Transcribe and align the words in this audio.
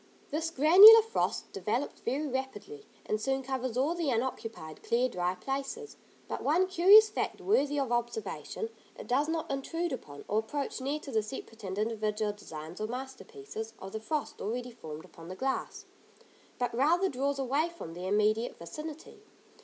This 0.31 0.49
granular 0.49 1.03
frost 1.03 1.51
develops 1.53 1.99
very 2.01 2.25
rapidly, 2.25 2.87
and 3.05 3.21
soon 3.21 3.43
covers 3.43 3.77
all 3.77 3.93
the 3.93 4.09
unoccupied, 4.09 4.81
clear, 4.81 5.07
dry 5.07 5.35
places; 5.35 5.95
but 6.27 6.41
one 6.41 6.65
curious 6.65 7.07
fact 7.07 7.39
worthy 7.39 7.79
of 7.79 7.91
observation: 7.91 8.69
it 8.97 9.05
does 9.05 9.27
not 9.29 9.51
intrude 9.51 9.93
upon, 9.93 10.25
or 10.27 10.39
approach 10.39 10.81
near 10.81 10.99
to 11.01 11.11
the 11.11 11.21
separate 11.21 11.63
and 11.63 11.77
individual 11.77 12.31
designs 12.33 12.81
or 12.81 12.87
masterpieces, 12.87 13.75
of 13.77 13.91
the 13.91 13.99
frost 13.99 14.41
already 14.41 14.71
formed 14.71 15.05
upon 15.05 15.27
the 15.27 15.35
glass, 15.35 15.85
but 16.57 16.73
rather 16.73 17.07
draws 17.07 17.37
away 17.37 17.69
from 17.69 17.93
their 17.93 18.09
immediate 18.11 18.57
vicinity. 18.57 19.21